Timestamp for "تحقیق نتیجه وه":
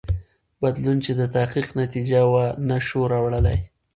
1.35-2.45